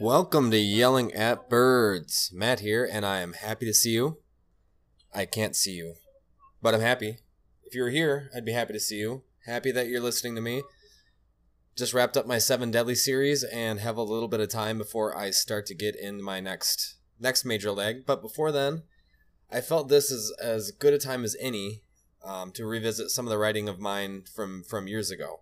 [0.00, 2.30] Welcome to Yelling at Birds.
[2.34, 4.18] Matt here, and I am happy to see you.
[5.14, 5.94] I can't see you,
[6.60, 7.20] but I'm happy.
[7.62, 9.22] If you were here, I'd be happy to see you.
[9.46, 10.62] Happy that you're listening to me.
[11.76, 15.16] Just wrapped up my Seven Deadly series and have a little bit of time before
[15.16, 18.04] I start to get in my next next major leg.
[18.04, 18.82] But before then,
[19.50, 21.83] I felt this is as good a time as any
[22.24, 25.40] um, to revisit some of the writing of mine from from years ago.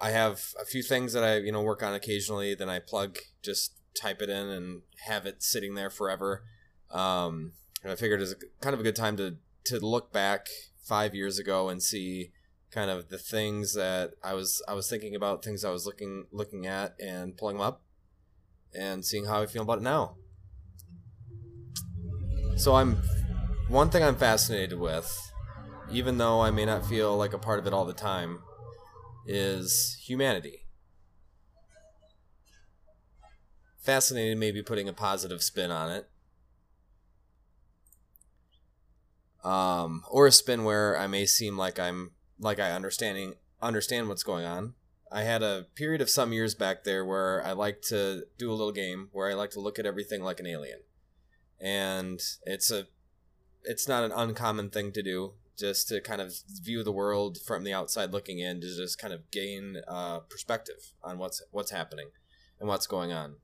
[0.00, 2.54] I have a few things that I you know work on occasionally.
[2.54, 6.42] Then I plug, just type it in, and have it sitting there forever.
[6.90, 7.52] Um,
[7.82, 10.46] and I figured it's kind of a good time to to look back
[10.82, 12.32] five years ago and see
[12.70, 16.26] kind of the things that I was I was thinking about, things I was looking
[16.32, 17.82] looking at, and pulling them up,
[18.74, 20.16] and seeing how I feel about it now.
[22.56, 23.02] So I'm
[23.72, 25.32] one thing I'm fascinated with,
[25.90, 28.40] even though I may not feel like a part of it all the time,
[29.26, 30.66] is humanity.
[33.80, 36.08] Fascinated, maybe putting a positive spin on it.
[39.42, 44.22] Um, or a spin where I may seem like I'm like I understanding understand what's
[44.22, 44.74] going on.
[45.10, 48.54] I had a period of some years back there where I like to do a
[48.54, 50.80] little game where I like to look at everything like an alien.
[51.60, 52.86] And it's a
[53.64, 57.64] it's not an uncommon thing to do just to kind of view the world from
[57.64, 62.10] the outside looking in to just kind of gain uh, perspective on what's what's happening
[62.58, 63.36] and what's going on.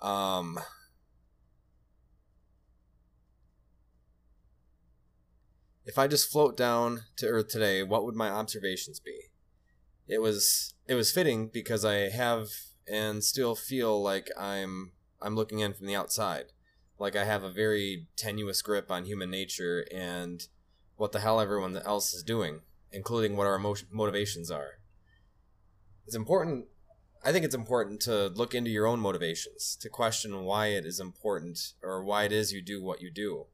[0.00, 0.58] Um,
[5.84, 9.30] if I just float down to Earth today, what would my observations be?
[10.08, 12.48] It was it was fitting because I have
[12.90, 14.92] and still feel like I'm
[15.22, 16.46] I'm looking in from the outside
[17.00, 20.46] like I have a very tenuous grip on human nature and
[20.96, 22.60] what the hell everyone else is doing,
[22.92, 24.78] including what our emo- motivations are.
[26.06, 26.66] It's important.
[27.24, 31.00] I think it's important to look into your own motivations, to question why it is
[31.00, 33.46] important or why it is you do what you do,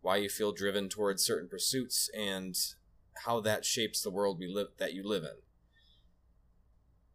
[0.00, 2.56] why you feel driven towards certain pursuits, and
[3.24, 5.36] how that shapes the world we live that you live in.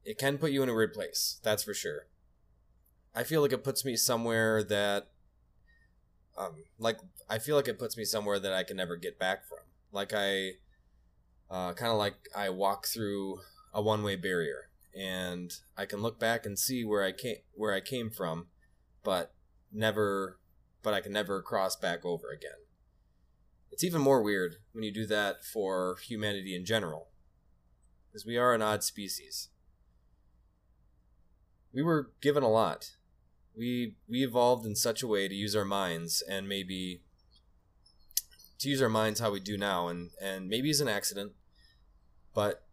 [0.04, 2.08] It can put you in a weird place, that's for sure.
[3.16, 5.10] I feel like it puts me somewhere that
[6.38, 6.98] um, like
[7.30, 9.60] I feel like it puts me somewhere that I can never get back from.
[9.92, 10.52] Like I,
[11.50, 13.40] uh, kind of like I walk through
[13.74, 17.82] a one-way barrier, and I can look back and see where I came where I
[17.82, 18.48] came from,
[19.04, 19.34] but
[19.72, 20.40] never,
[20.84, 22.52] but I can never cross back over again.
[23.72, 27.08] It's even more weird when you do that for humanity in general,
[28.08, 29.50] because we are an odd species.
[31.74, 32.92] We were given a lot
[33.58, 37.02] we we evolved in such a way to use our minds and maybe
[38.60, 41.34] to use our minds how we do now and and maybe it's an accident
[42.34, 42.64] but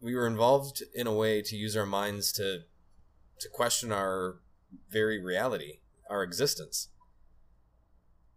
[0.00, 2.60] we were involved in a way to use our minds to
[3.38, 4.40] to question our
[4.90, 6.88] very reality our existence.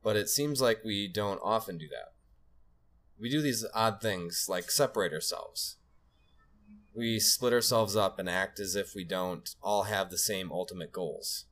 [0.03, 2.13] But it seems like we don't often do that.
[3.19, 5.77] We do these odd things like separate ourselves.
[6.95, 10.91] We split ourselves up and act as if we don't all have the same ultimate
[10.91, 11.45] goals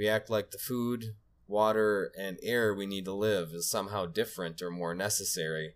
[0.00, 1.14] we act like the food,
[1.46, 5.74] water, and air we need to live is somehow different or more necessary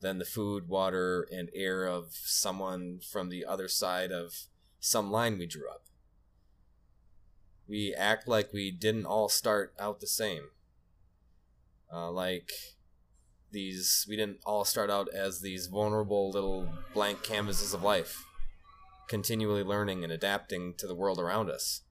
[0.00, 4.46] than the food, water, and air of someone from the other side of
[4.80, 5.82] some line we drew up.
[7.68, 10.44] We act like we didn't all start out the same.
[11.92, 12.52] Uh, like
[13.52, 18.24] these, we didn't all start out as these vulnerable little blank canvases of life,
[19.06, 21.82] continually learning and adapting to the world around us.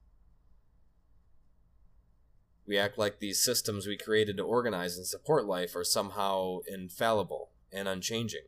[2.66, 7.50] We act like these systems we created to organize and support life are somehow infallible
[7.72, 8.46] and unchanging.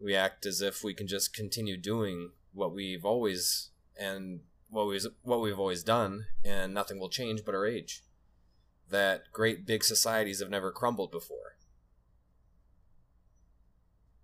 [0.00, 5.06] We act as if we can just continue doing what we've always and what we've,
[5.22, 8.02] what we've always done and nothing will change but our age.
[8.90, 11.56] That great big societies have never crumbled before.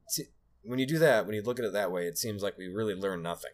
[0.08, 0.24] See,
[0.62, 2.66] when you do that, when you look at it that way, it seems like we
[2.66, 3.52] really learn nothing.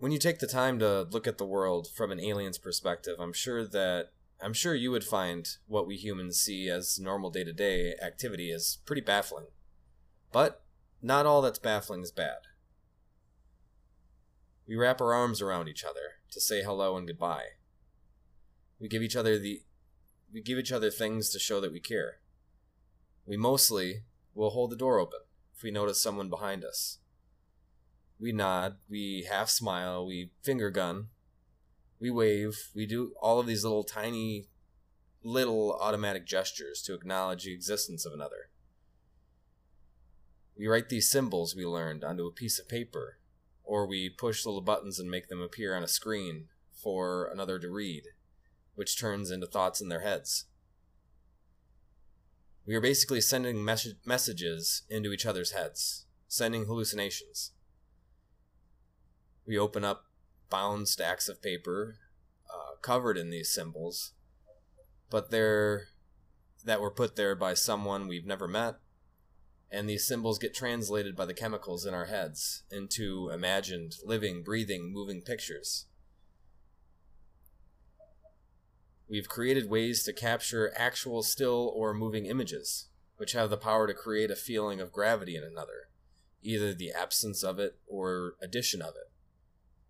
[0.00, 3.34] When you take the time to look at the world from an alien's perspective, I'm
[3.34, 4.08] sure that
[4.42, 9.02] I'm sure you would find what we humans see as normal day-to-day activity is pretty
[9.02, 9.48] baffling.
[10.32, 10.62] But
[11.02, 12.38] not all that's baffling is bad.
[14.66, 17.48] We wrap our arms around each other to say hello and goodbye.
[18.80, 19.60] We give each other the
[20.32, 22.20] we give each other things to show that we care.
[23.26, 24.04] We mostly
[24.34, 25.20] will hold the door open
[25.54, 27.00] if we notice someone behind us
[28.20, 31.08] we nod, we half smile, we finger gun,
[31.98, 34.48] We wave, we do all of these little tiny,
[35.22, 38.50] little automatic gestures to acknowledge the existence of another.
[40.56, 43.18] We write these symbols we learned onto a piece of paper,
[43.64, 47.70] or we push little buttons and make them appear on a screen for another to
[47.70, 48.04] read,
[48.74, 50.46] which turns into thoughts in their heads.
[52.66, 57.52] We are basically sending mes- messages into each other's heads, sending hallucinations.
[59.46, 60.04] We open up
[60.48, 61.96] bound stacks of paper
[62.48, 64.12] uh, covered in these symbols,
[65.10, 65.88] but they're
[66.64, 68.76] that were put there by someone we've never met,
[69.70, 74.92] and these symbols get translated by the chemicals in our heads into imagined, living, breathing,
[74.92, 75.86] moving pictures.
[79.08, 83.94] We've created ways to capture actual still or moving images, which have the power to
[83.94, 85.88] create a feeling of gravity in another,
[86.42, 89.09] either the absence of it or addition of it.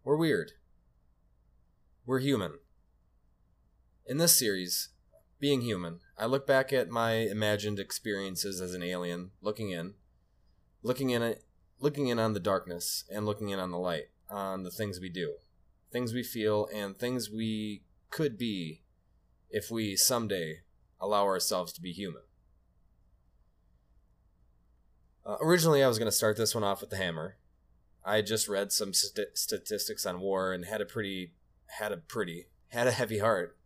[0.03, 0.53] We're weird.
[2.07, 2.55] We're human.
[4.07, 4.89] In this series,
[5.39, 9.95] being human, I look back at my imagined experiences as an alien, looking in,
[10.83, 11.45] looking in it,
[11.81, 15.11] looking in on the darkness and looking in on the light, on the things we
[15.11, 15.35] do,
[15.93, 18.83] things we feel, and things we could be
[19.51, 20.61] if we someday
[20.99, 22.23] allow ourselves to be human.
[25.27, 27.37] Uh, originally, I was going to start this one off with the hammer.
[28.05, 31.33] I just read some st- statistics on war and had a pretty,
[31.79, 33.57] had a pretty, had a heavy heart.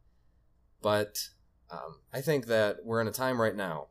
[0.82, 1.28] But
[1.70, 3.88] um, I think that we're in a time right now.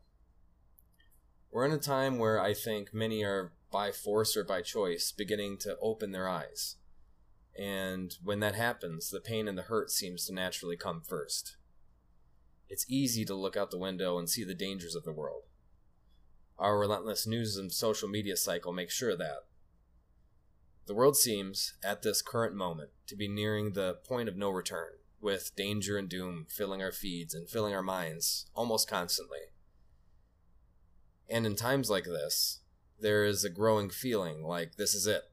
[1.51, 5.57] We're in a time where I think many are, by force or by choice, beginning
[5.59, 6.75] to open their eyes.
[7.57, 11.57] And when that happens, the pain and the hurt seems to naturally come first.
[12.69, 15.43] It's easy to look out the window and see the dangers of the world.
[16.57, 19.45] Our relentless news and social media cycle makes sure that.
[20.85, 24.91] The world seems, at this current moment, to be nearing the point of no return,
[25.21, 29.39] with danger and doom filling our feeds and filling our minds almost constantly.
[31.29, 32.59] And in times like this,
[32.99, 35.23] there is a growing feeling like this is it.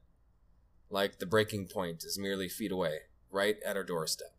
[0.89, 2.99] Like the breaking point is merely feet away,
[3.29, 4.35] right at our doorstep.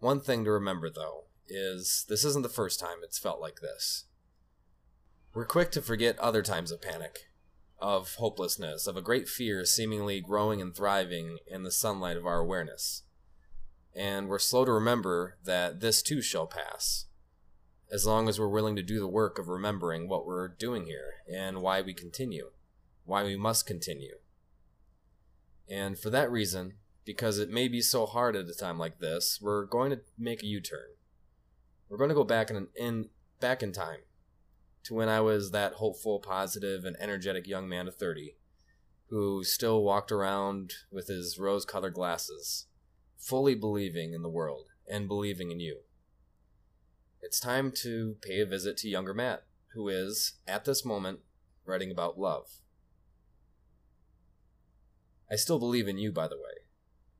[0.00, 4.04] One thing to remember, though, is this isn't the first time it's felt like this.
[5.34, 7.30] We're quick to forget other times of panic,
[7.82, 12.38] of hopelessness, of a great fear seemingly growing and thriving in the sunlight of our
[12.38, 13.02] awareness.
[13.94, 17.06] And we're slow to remember that this too shall pass,
[17.90, 21.14] as long as we're willing to do the work of remembering what we're doing here
[21.30, 22.50] and why we continue,
[23.04, 24.14] why we must continue.
[25.68, 26.74] And for that reason,
[27.04, 30.44] because it may be so hard at a time like this, we're going to make
[30.44, 30.90] a U turn.
[31.88, 33.08] We're going to go back in, in
[33.40, 34.02] back in time
[34.84, 38.36] to when I was that hopeful, positive, and energetic young man of 30
[39.08, 42.66] who still walked around with his rose colored glasses,
[43.18, 45.80] fully believing in the world and believing in you.
[47.20, 49.44] It's time to pay a visit to younger Matt,
[49.74, 51.20] who is, at this moment,
[51.66, 52.46] writing about love.
[55.30, 56.64] I still believe in you, by the way.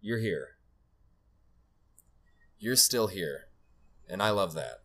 [0.01, 0.57] You're here.
[2.59, 3.49] You're still here
[4.13, 4.82] and I love that.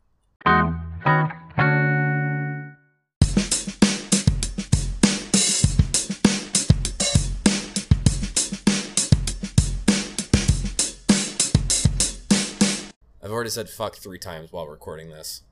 [13.47, 15.43] Already said fuck three times while recording this.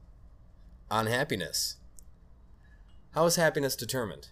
[0.92, 1.78] On happiness.
[3.12, 4.28] How is happiness determined?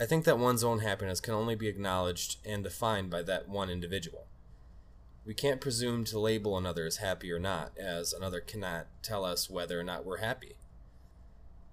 [0.00, 3.68] I think that one's own happiness can only be acknowledged and defined by that one
[3.68, 4.28] individual.
[5.26, 9.50] We can't presume to label another as happy or not, as another cannot tell us
[9.50, 10.56] whether or not we're happy.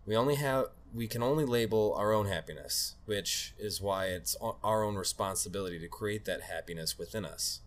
[0.06, 4.84] We only have we can only label our own happiness, which is why it's our
[4.84, 7.62] own responsibility to create that happiness within us.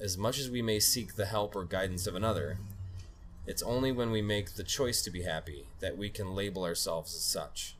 [0.00, 2.58] As much as we may seek the help or guidance of another,
[3.46, 7.14] it's only when we make the choice to be happy that we can label ourselves
[7.14, 7.76] as such.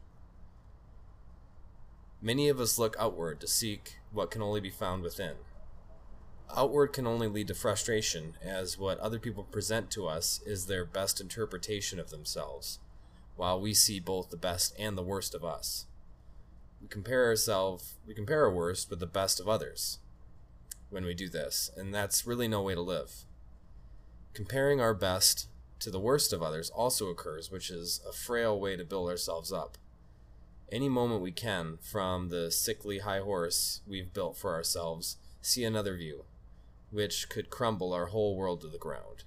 [2.20, 5.36] Many of us look outward to seek what can only be found within
[6.54, 10.84] outward can only lead to frustration, as what other people present to us is their
[10.84, 12.78] best interpretation of themselves,
[13.36, 15.86] while we see both the best and the worst of us.
[16.80, 19.98] We compare ourselves, we compare our worst with the best of others
[20.90, 23.24] when we do this, and that's really no way to live.
[24.34, 25.48] Comparing our best
[25.80, 29.52] to the worst of others also occurs, which is a frail way to build ourselves
[29.52, 29.78] up.
[30.70, 35.96] Any moment we can, from the sickly high horse we've built for ourselves, see another
[35.96, 36.24] view,
[36.90, 39.24] which could crumble our whole world to the ground.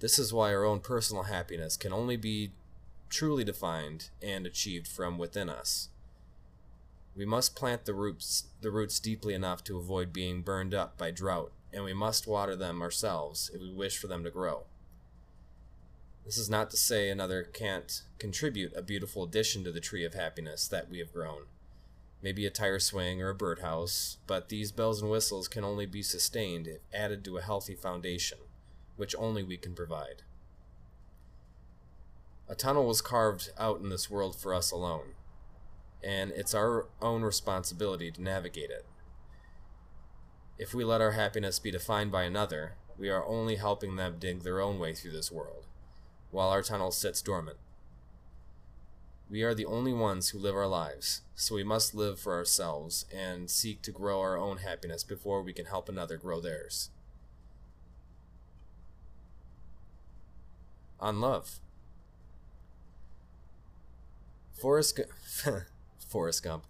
[0.00, 2.52] This is why our own personal happiness can only be
[3.08, 5.88] truly defined and achieved from within us.
[7.16, 11.10] We must plant the roots the roots deeply enough to avoid being burned up by
[11.10, 14.64] drought, and we must water them ourselves if we wish for them to grow.
[16.24, 20.14] This is not to say another can't contribute a beautiful addition to the tree of
[20.14, 21.42] happiness that we have grown.
[22.22, 26.02] Maybe a tire swing or a birdhouse, but these bells and whistles can only be
[26.02, 28.38] sustained if added to a healthy foundation,
[28.96, 30.22] which only we can provide.
[32.48, 35.12] A tunnel was carved out in this world for us alone,
[36.04, 38.84] and it's our own responsibility to navigate it.
[40.58, 44.42] If we let our happiness be defined by another, we are only helping them dig
[44.42, 45.64] their own way through this world,
[46.30, 47.56] while our tunnel sits dormant.
[49.30, 53.06] We are the only ones who live our lives, so we must live for ourselves
[53.12, 56.90] and seek to grow our own happiness before we can help another grow theirs.
[61.00, 61.58] On love.
[64.52, 65.00] Forrest,
[66.08, 66.64] Forrest Gump.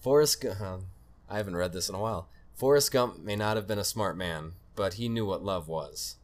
[0.00, 0.84] Forrest Gump.
[1.28, 2.28] I haven't read this in a while.
[2.54, 6.16] Forrest Gump may not have been a smart man, but he knew what love was.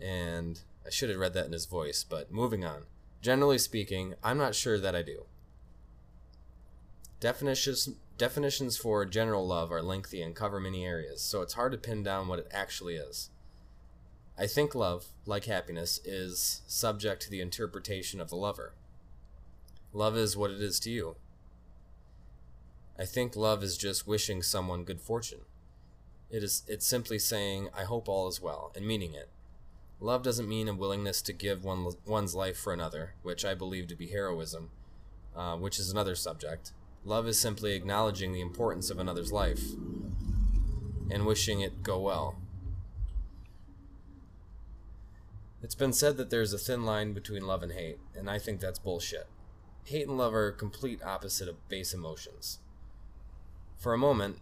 [0.00, 2.84] And I should have read that in his voice, but moving on.
[3.20, 5.26] Generally speaking, I'm not sure that I do.
[7.20, 11.78] Definitions definitions for general love are lengthy and cover many areas, so it's hard to
[11.78, 13.30] pin down what it actually is.
[14.38, 18.74] I think love, like happiness, is subject to the interpretation of the lover.
[19.92, 21.16] Love is what it is to you.
[22.98, 25.40] I think love is just wishing someone good fortune.
[26.30, 29.28] It is it's simply saying I hope all is well and meaning it.
[30.00, 33.86] Love doesn't mean a willingness to give one, one's life for another, which I believe
[33.86, 34.70] to be heroism,
[35.36, 36.72] uh, which is another subject.
[37.04, 39.62] Love is simply acknowledging the importance of another's life
[41.10, 42.36] and wishing it go well.
[45.62, 48.60] It's been said that there's a thin line between love and hate, and I think
[48.60, 49.28] that's bullshit.
[49.84, 52.58] Hate and love are complete opposite of base emotions.
[53.82, 54.38] For a moment,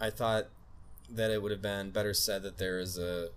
[0.00, 0.48] I thought
[1.08, 3.28] that it would have been better said that there is a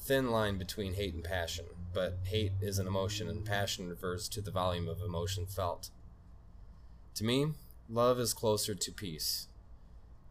[0.00, 4.40] thin line between hate and passion, but hate is an emotion and passion refers to
[4.40, 5.90] the volume of emotion felt.
[7.14, 7.52] To me,
[7.88, 9.46] love is closer to peace.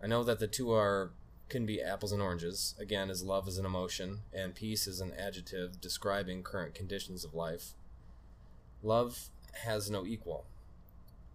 [0.04, 1.12] I know that the two are
[1.48, 5.14] can be apples and oranges, again as love is an emotion and peace is an
[5.18, 7.76] adjective describing current conditions of life.
[8.84, 9.30] Love
[9.64, 10.48] has no equal.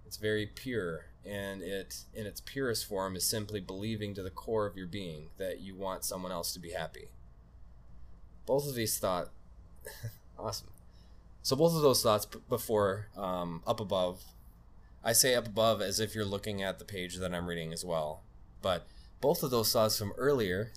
[0.04, 4.66] It's very pure and it in its purest form is simply believing to the core
[4.66, 7.09] of your being that you want someone else to be happy.
[8.47, 9.31] Both of these thoughts,
[10.38, 10.69] awesome.
[11.43, 14.23] So both of those thoughts before um, up above
[15.04, 17.85] i say up above as if you're looking at the page that i'm reading as
[17.85, 18.23] well
[18.62, 18.87] but
[19.21, 20.73] both of those thoughts from earlier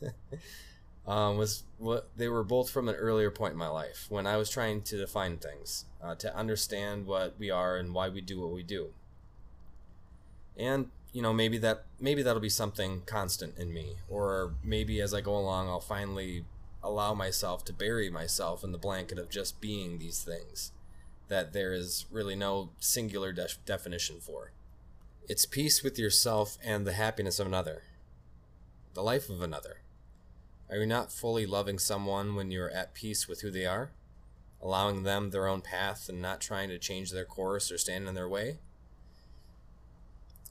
[1.06, 4.36] um, was what they were both from an earlier point in my life when i
[4.36, 8.40] was trying to define things uh, to understand what we are and why we do
[8.40, 8.88] what we do
[10.56, 15.12] and you know maybe that maybe that'll be something constant in me or maybe as
[15.12, 16.44] i go along i'll finally
[16.82, 20.72] allow myself to bury myself in the blanket of just being these things
[21.30, 24.52] that there is really no singular de- definition for.
[25.28, 27.84] It's peace with yourself and the happiness of another,
[28.94, 29.78] the life of another.
[30.68, 33.92] Are you not fully loving someone when you're at peace with who they are,
[34.60, 38.14] allowing them their own path and not trying to change their course or stand in
[38.14, 38.58] their way?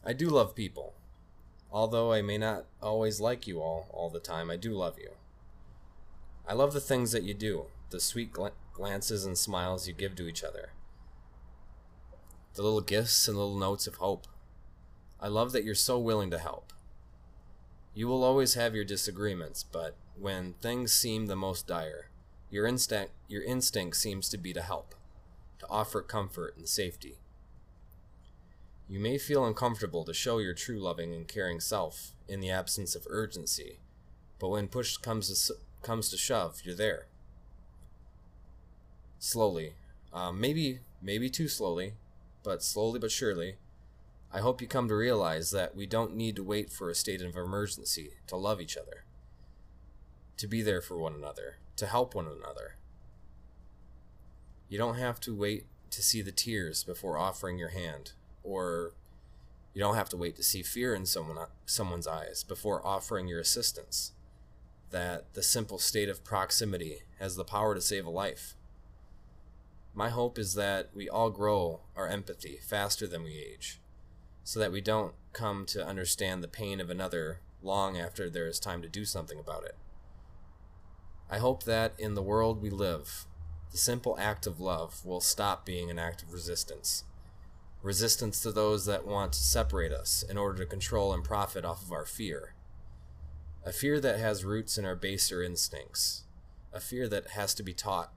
[0.05, 0.93] I do love people.
[1.71, 5.11] Although I may not always like you all all the time, I do love you.
[6.47, 10.15] I love the things that you do, the sweet gl- glances and smiles you give
[10.15, 10.71] to each other,
[12.55, 14.25] the little gifts and little notes of hope.
[15.19, 16.73] I love that you're so willing to help.
[17.93, 22.09] You will always have your disagreements, but when things seem the most dire,
[22.49, 24.95] your instinct your instinct seems to be to help,
[25.59, 27.19] to offer comfort and safety.
[28.89, 32.95] You may feel uncomfortable to show your true loving and caring self in the absence
[32.95, 33.77] of urgency,
[34.39, 35.53] but when push comes to
[35.83, 37.05] comes to shove, you're there.
[39.19, 39.73] Slowly,
[40.11, 41.93] um, maybe maybe too slowly,
[42.43, 43.57] but slowly but surely,
[44.33, 47.21] I hope you come to realize that we don't need to wait for a state
[47.21, 49.03] of emergency to love each other,
[50.37, 52.77] to be there for one another, to help one another.
[54.67, 58.13] You don't have to wait to see the tears before offering your hand,
[58.49, 58.93] or
[59.73, 63.39] you don't have to wait to see fear in someone someone's eyes before offering your
[63.39, 64.13] assistance
[64.89, 68.55] that the simple state of proximity has the power to save a life.
[69.93, 73.79] My hope is that we all grow our empathy faster than we age,
[74.43, 78.59] so that we don't come to understand the pain of another long after there is
[78.59, 79.75] time to do something about it.
[81.29, 83.25] I hope that in the world we live,
[83.71, 87.03] the simple act of love will stop being an act of resistance,
[87.81, 91.81] resistance to those that want to separate us in order to control and profit off
[91.81, 92.53] of our fear.
[93.65, 96.23] A fear that has roots in our baser instincts.
[96.73, 98.13] A fear that has to be taught,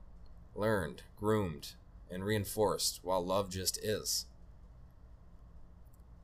[0.54, 1.73] learned, groomed,
[2.11, 4.26] and reinforced while love just is.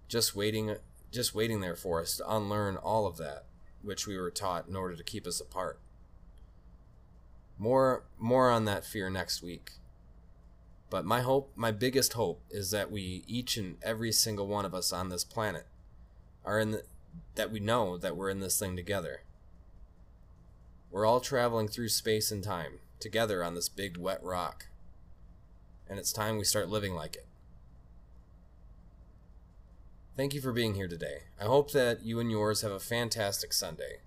[0.08, 0.76] Just waiting
[1.10, 3.44] just waiting there for us to unlearn all of that
[3.82, 5.78] which we were taught in order to keep us apart.
[7.58, 9.72] More more on that fear next week.
[10.90, 14.74] But my hope, my biggest hope is that we each and every single one of
[14.74, 15.66] us on this planet
[16.44, 16.82] are in the,
[17.34, 19.22] that we know that we're in this thing together.
[20.90, 24.66] We're all traveling through space and time together on this big wet rock.
[25.88, 27.26] And it's time we start living like it.
[30.16, 31.24] Thank you for being here today.
[31.40, 33.98] I hope that you and yours have a fantastic Sunday.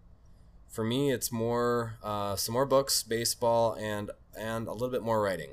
[0.67, 5.21] For me, it's more uh, some more books, baseball, and and a little bit more
[5.21, 5.51] writing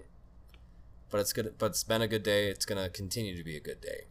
[1.10, 2.48] but it's good but it's been a good day.
[2.48, 4.06] It's going to continue to be a good day.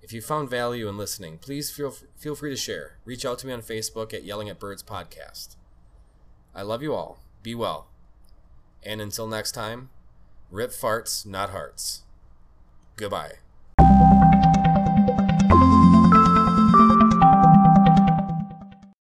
[0.00, 2.98] If you found value in listening please feel feel free to share.
[3.04, 5.56] Reach out to me on facebook at yelling at birds podcast.
[6.54, 7.20] I love you all.
[7.42, 7.88] Be well.
[8.82, 9.90] And until next time
[10.50, 12.02] rip farts not hearts.
[12.96, 13.41] Goodbye